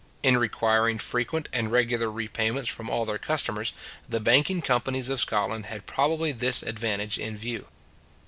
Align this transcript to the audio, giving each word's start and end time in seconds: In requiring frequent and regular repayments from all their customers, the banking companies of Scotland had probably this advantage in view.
In 0.23 0.35
requiring 0.39 0.97
frequent 0.97 1.47
and 1.53 1.71
regular 1.71 2.09
repayments 2.09 2.71
from 2.71 2.89
all 2.89 3.05
their 3.05 3.19
customers, 3.19 3.71
the 4.09 4.19
banking 4.19 4.59
companies 4.63 5.09
of 5.09 5.19
Scotland 5.19 5.67
had 5.67 5.85
probably 5.85 6.31
this 6.31 6.63
advantage 6.63 7.19
in 7.19 7.37
view. 7.37 7.67